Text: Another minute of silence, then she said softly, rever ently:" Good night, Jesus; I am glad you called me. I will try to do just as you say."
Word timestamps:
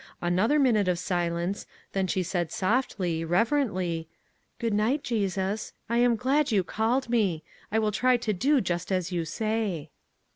Another 0.19 0.57
minute 0.57 0.87
of 0.87 0.97
silence, 0.97 1.67
then 1.91 2.07
she 2.07 2.23
said 2.23 2.51
softly, 2.51 3.23
rever 3.23 3.63
ently:" 3.63 4.07
Good 4.57 4.73
night, 4.73 5.03
Jesus; 5.03 5.73
I 5.87 5.97
am 5.99 6.15
glad 6.15 6.51
you 6.51 6.63
called 6.63 7.07
me. 7.07 7.43
I 7.71 7.77
will 7.77 7.91
try 7.91 8.17
to 8.17 8.33
do 8.33 8.61
just 8.61 8.91
as 8.91 9.11
you 9.11 9.25
say." 9.25 9.91